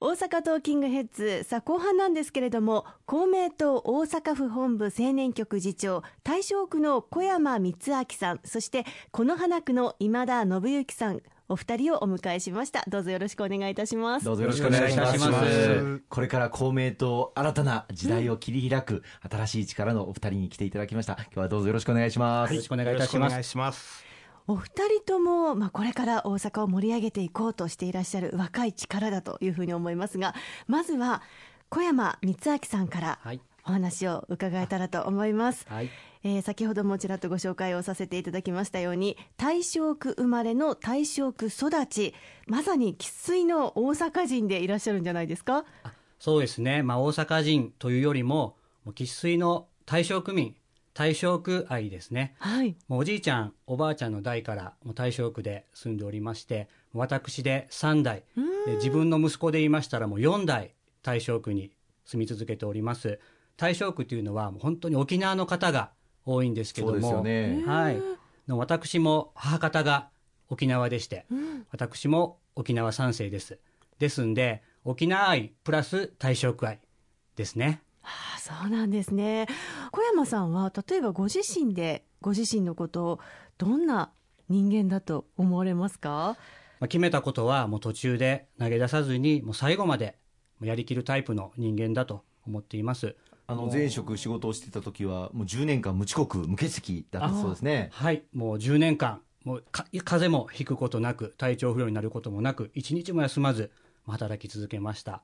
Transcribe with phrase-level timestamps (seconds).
[0.00, 12.84] 大阪トーキングヘッズさあ後半なんですけれども公明党大阪府本部青年局次長大正区の小山光明さんそして此花区の今田信之さんお二人をお迎えしました。
[12.88, 14.26] どうぞよろしくお願いいたします。
[14.26, 16.02] どうぞよろしくお願いします。
[16.10, 21.14] これから公明党新たな時代を切り開く新しい力のお二人に来ていただきました。
[21.14, 24.07] 今日はどうぞよろしくお願いします、よろしくお願いいたします
[24.50, 30.34] お二人とも、まあ、これから大阪を盛り上げていこうとしていらっしゃる若い力だというふうに思いますが
[30.66, 31.20] まずは
[31.68, 33.18] 小山光明さんから
[33.66, 35.90] お話を伺えたらと思います、はい、
[36.24, 42.14] えー、先ほどもちらっとご紹介をさせていただきましたように大正区生まれの大正区育ち
[42.46, 45.66] まさに生粋の大阪人でいらっしゃるんじゃないですか？
[46.18, 48.56] そうですね、まあ、大阪人というよりも
[48.94, 50.56] 生粋の大正区民
[50.98, 58.24] 大正区愛ですね、はい、もうおじいちゃんおばあちゃんの代からもう大正区で住んでおりまして私で3代。
[58.66, 60.74] で自分の息子で言いましたらもう4代
[61.04, 61.70] 大正区に
[62.04, 63.20] 住み続けております。
[63.56, 65.92] 大正区というのはもう本当に沖縄の方が
[66.26, 68.02] 多いんですけども、ね、はい、
[68.48, 70.08] の私も母方が
[70.48, 73.60] 沖縄でして、うん、私も沖縄3世です。
[74.00, 76.80] ですんで沖縄愛プラス大正区愛
[77.36, 79.46] ですねああそうなんですね。
[79.92, 83.20] 小山さんは例えばご自身でご自身のことを
[83.58, 84.10] どんな
[84.48, 86.36] 人間だと思われますか、
[86.80, 90.16] まあ、決めたことはもう途中で投げ出さずにもう最後まで
[90.62, 93.16] やりきるタイプの人間だと思っています。
[93.46, 97.88] あの前職仕事をしてた時はもう10年間無遅刻無欠席だったそうですね。
[97.92, 98.22] はい。
[98.34, 103.70] もう10年間もう風邪もひくことなく体調不良になることもなく一日も休まず
[104.06, 105.22] 働き続けました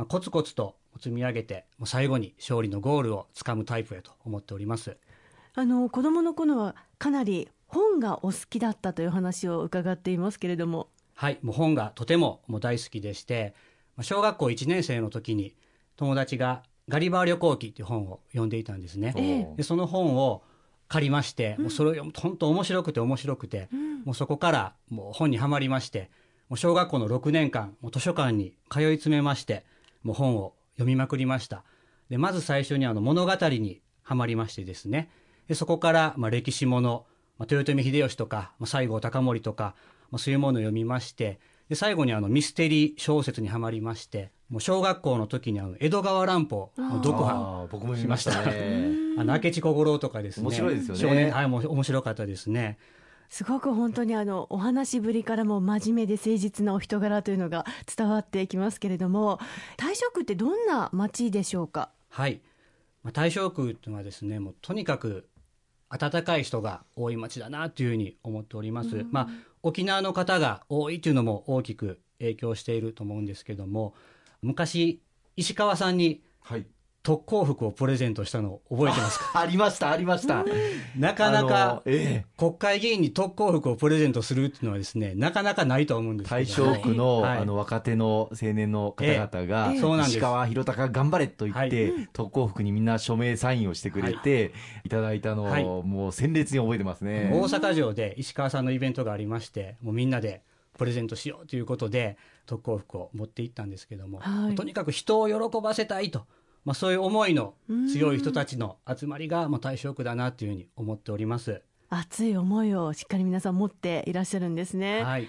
[0.00, 4.96] まあ、コツコツと積み上げてもう最後に勝利のゴールをつかむタイプへと思っております。
[5.54, 10.88] あの子供の頃はかなり本がお好きだったという話を伺っていますけれども。
[11.14, 13.52] はいもう本がとてももう大好きでして
[14.00, 15.54] 小学校1年生の時に
[15.96, 19.52] 友達が「ガリバー旅行記」という本を読んでいたんですね。
[19.58, 20.42] でその本を
[20.88, 26.10] 借りまして、もうそれを本当面白くて面白くて、うん、もうそこからもう本にはまりまして
[26.48, 29.66] もう小学校の6年間もう図書館に通い詰めまして
[30.02, 31.64] もう本を読みまくりました。
[32.08, 35.10] でまず最初にあの物語にはまりましてですね。
[35.48, 37.06] でそこからまあ歴史もの、
[37.38, 39.74] まあ、豊臣秀吉とか、まあ、西郷隆盛とか、
[40.10, 48.90] まあ、そういうものを読みましてで最後にあのミステリー小説にはまりましてもう小学校の時にあの江戸川乱歩の読破僕もしましたね。
[49.18, 50.44] あの明智小五郎とかですね。
[50.44, 51.00] 面白いですよね。
[51.00, 52.78] 少年はいもう面白かったですね
[53.30, 57.64] すごく本当にあのお話ぶりからも真面目で誠実なお人柄というのが
[57.96, 59.38] 伝わってきますけれども
[59.76, 61.90] 大正区ってどんな町でしょうか？
[62.08, 62.40] はい、
[63.02, 65.28] まあ、大正区というのはですねもうとにかく
[65.88, 69.28] 温かい人が多い町だなというふうに思っております、まあ、
[69.62, 73.94] 沖縄の方が多いというのも大きく影響していると思うんですけども
[74.42, 75.00] 昔
[75.36, 76.22] 石川さんに
[77.02, 79.40] 特攻服をプレゼントしたのを覚えてますか？
[79.40, 80.44] ありましたありました。
[80.98, 81.82] なかなか
[82.36, 94.52] 国会議員に特攻服をプレゼントするっていうのはですねなかなかないと思うんですけど、大正区の,、あの若手の青年の方々が、石川博隆頑張れと言って、特攻服にみんな署名サインをしてくれて、
[94.84, 97.30] い、ただいたのを、もう鮮烈に覚えてますね。
[97.32, 100.42] 大阪城で石川さんのイベントがありましてもうみんなで
[100.76, 104.20] プレゼントしようということで特攻服を持って行ったんですけども、
[104.56, 106.26] とにかく人を喜ばせたいと。
[106.64, 107.54] まあ、そういう思いの
[107.92, 115.02] 強い人たちの集まりが、まあ、大正区だなというふうに思っております熱い思いをしっかり皆さん持っていらっしゃるんですね。
[115.02, 115.28] はい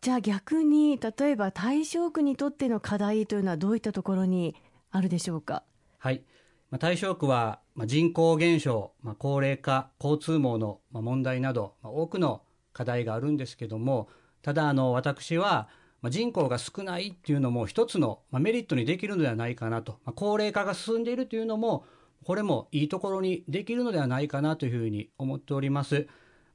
[0.00, 4.54] じゃあ逆に例えば大正区にとっての課題というのはどういったところに
[4.92, 5.64] あるでしょうか？
[5.98, 6.22] はい、
[6.70, 12.42] まあ、大正区は、まあ、人口減少、まあ、高齢化、交通網の問題など、まあ、多くの
[12.72, 14.08] 課題があるんですけども、
[14.40, 15.68] ただあの私は
[16.00, 21.84] まあ、人口が少ないっていうのも一つの、まあ、メリットにできるのではないかなと、まあ、高齢化が進んでいるというのも
[22.24, 26.06] これもいいところにできるのではないかなというふうに思っております。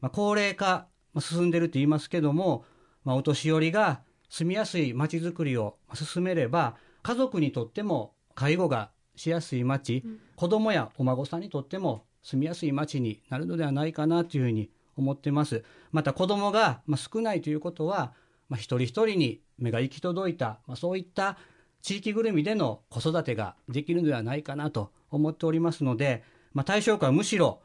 [0.01, 2.65] まあ、高齢化、まあ、進んでいると言いますけども、
[3.03, 15.63] まあ、お年寄りが住みやすい街づくりを進めれば家族にとっても介護がしやすい街、うん、子供やお孫さんにとっても住みやすい街になるのではないかなというふうに思ってます。
[15.91, 18.13] また子供が少ないということは
[18.49, 21.37] まあ、一人一人に目が行き届いた、まあ、そういった
[21.81, 26.23] 地域ぐるみでの子育てができるのではないかなと思っておりますので、
[26.53, 27.61] まあ、対象区はむしろ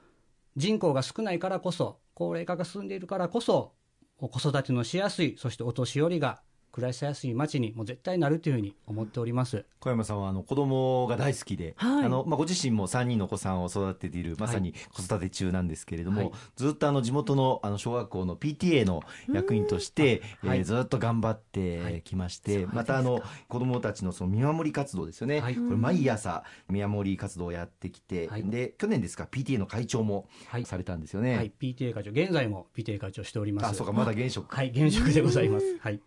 [0.57, 3.73] 人口が少ないからこそ高齢化が進んでいるからこそ
[4.19, 6.41] 子育てのしやすいそしてお年寄りが
[6.79, 9.65] 暮らしやすい街にもう絶対なるというふうに思っております。
[9.81, 19.03] 小山さんはあの子供が大好きで、はい、あのまあ、ご自身も3人のお子さんを育てているまさに子育て中なんですけれども、はい、ずっとあの地元のあの小学校の PTA の
[19.33, 30.29] 役員として、えー、ずっと頑張ってきまして、またあの子供たちのその見守り活動ですよね、これ毎朝見守り活動をやってきて、で去年ですか PTA の会長も
[30.65, 33.67] されたんですよね、はい、PTA 会長現在も PTA 会長しております。
[33.67, 34.55] あそうかまだ現職。
[34.55, 34.69] はい。
[34.71, 35.79] 現職でございます。
[35.81, 36.01] はい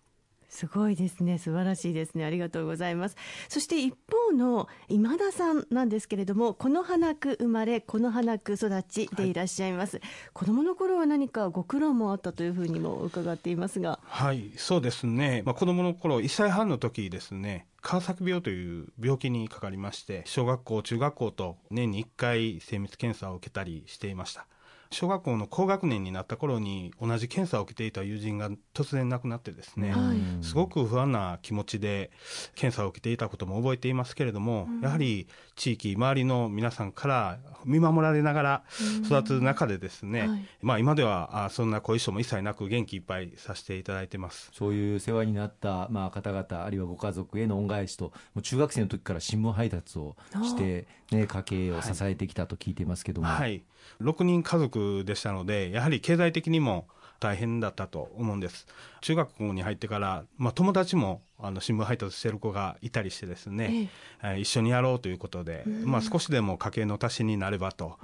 [0.51, 1.38] すごいですね。
[1.38, 2.25] 素晴らしいですね。
[2.25, 3.15] ありがとうございます。
[3.50, 14.00] そして一方の今田さんなんですけれどもこの花区生まれこの花区育ちでいらっしゃいます、はい、子供の頃は何かご苦労もあったというふうにも伺っていますが。
[14.03, 24.45] はいそうですね、まあ、子供の頃1歳半の時ですね川崎病という病気にかかりまして小学校中学校と年に1回精密検査を受けたりしていました。
[24.92, 32.12] 小学校の高学年になった頃に同じ検査を受けていた友人が突然亡くなってですね、はい、すごく不安な気持ちで
[32.56, 38.64] 検査を受けていたことも覚えていますけれども、うん、やはり地域周りの皆さんから見守られながら
[39.06, 44.52] 育つ中でですね、うんはい、まあ今ではあそんな後遺症も一切なく元気いっぱいさせていただいてます。
[44.54, 53.64] そういう世話になったまあ方々あるいはご家族への恩返しともう中学生の時から新聞配達をして、ね、家計を支えてきたと聞いていますけども、はい、はい、
[54.01, 56.88] 6人家族でしたので、やはり経済的にも
[57.21, 58.68] 大変だったと思うんです。
[59.00, 63.89] 中学校に入ってから、まあ、友達もあの新聞配達してる子がいたりしてですね、
[64.23, 64.39] ええ。
[64.39, 67.97] 一緒にやろうということで、まあ、少しでも家計の足しになればと、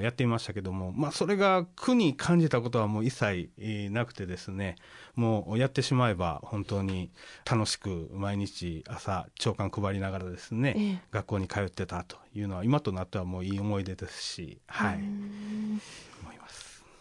[0.00, 3.50] やっていましたけども、まあ、それが苦に感じたことはもう一切
[3.90, 4.76] なくてですね
[5.16, 7.10] もうやってしまえば本当に
[7.48, 15.00] 楽しく毎日朝朝刊配りながらですね、え、学校に通ってたというのは今となってはもういい思い出ですしはい。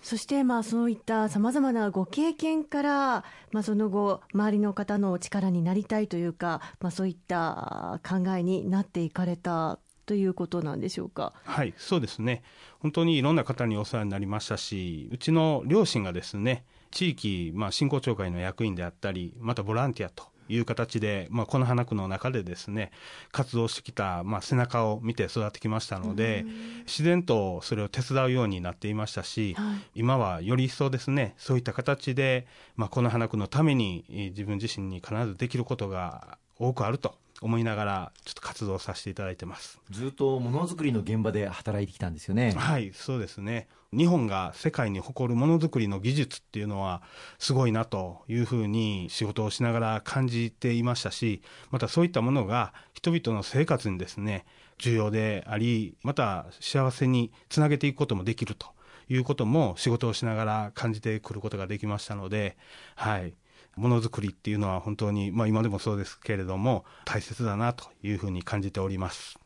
[0.08, 11.34] そしてまあそういったさまざまなご経験から、まあ、その後、周りの方の力になりたいというか、まあ、そういった考えになっていかれたということなんでしょうか？
[11.44, 12.42] はいそうですね
[12.80, 22.92] 本当にいろんな方にお世話になりましたしうちの両親がですね地域、まあ、振興協会の役員であったりまたボランティアという形で、まあ、この花区の中でですね
[23.32, 26.46] 活動してきた、まあ、背中を見て育ってきましたので
[26.86, 39.80] 自然とそれを手伝うようになっていましたし、はい、今はより一層ですねそういった形で、まあ、この花区のために自分自身に必ずできることが多くあると思いながらちょっと活動させていただいてます。
[39.92, 42.54] ずっとものづくりの現場で働いてきたんですよね。
[42.58, 43.68] はいそうですね。
[43.94, 47.02] 日本が世界に誇るものづくりの技術っていうのは
[47.40, 51.42] すごいなというふうに仕事をしながら感じていましたし
[51.72, 54.46] またそういったものが人々の生活にですね
[54.78, 58.68] 重要でありまた幸せにつなげていくこともできると
[59.10, 62.58] いうことも仕事をしながら感じてくることができましたので
[62.96, 63.34] はい
[63.78, 69.40] ものづくりっていうのは本当に、まあ、今でもそうですけれども大切だなというふうに感じております。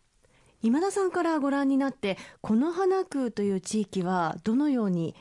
[0.63, 5.16] 今田さんからご覧になってこの花区という地域はどのように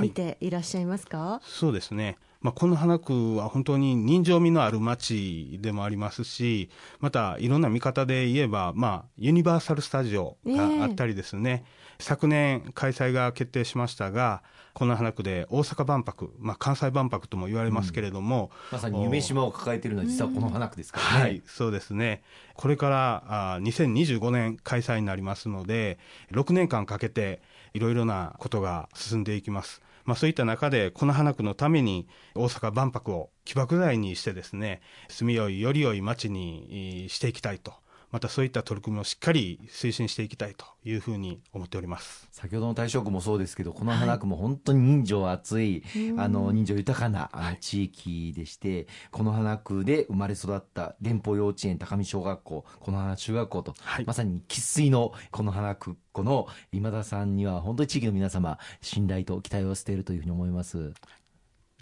[0.00, 2.16] 見ていらっしゃいますか、はい、そうですね。
[2.40, 6.70] まあ、この花区は本当に人情味のある街でもありますし、
[7.00, 14.42] またいろんな見方で言えば、まあ、ユニバーサル・スタジオがあったりですね、えー、昨年開催が決定しましたが、
[14.74, 22.22] この花区で大阪万博、まあ、関西万博とも言われますけれども、うん、まさに夢島を抱えているのは実はこの花区ですからね、はい、そうですね。
[22.54, 25.98] これからあ2025年開催になりますので
[26.32, 27.40] 6年間かけて
[27.72, 29.80] いろいろなことが進んでいきます。
[30.04, 37.72] まあ、そういった中でこの花区のために大阪万博を起爆剤にしてですね住みよいより良い街にしていきたいと
[38.10, 60.92] またそういった取り組みをしっかり推進していきたいというふうに思っております先ほどの大正区もそうですけどこの花区も本当に人情厚い、はい、あの人情豊かな、はい、地域でしてこの花区で生まれ育った電報幼稚園高見小学校この花中学校と、はい、まさに生粋のこの花区この今田さんには本当に地域の皆様信頼と期待を捨ているというふうに思います。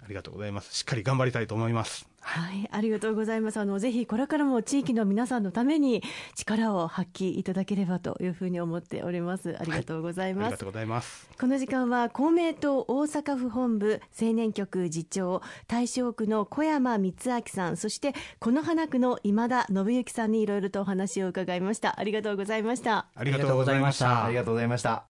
[0.03, 0.75] ありがとうございます。
[0.75, 2.07] しっかり頑張りたいと思います。
[2.27, 3.59] はい、ありがとうございます。
[3.59, 6.01] あのぜひこれからも地域の皆さんのために
[6.33, 9.55] 力を発揮いただければというふうに思っております。
[9.59, 10.43] ありがとうございます。
[10.43, 11.29] はい、ありがとうございます。
[11.39, 21.99] この時間は公明党大阪府本部青年局次長大正区の小山光明さん、そしてこの花区の今田信之さんにいろいろとお話を伺いました。
[21.99, 23.07] ありがとうございました。
[23.15, 24.25] ありがとうございました。
[24.25, 25.14] ありがとうございました。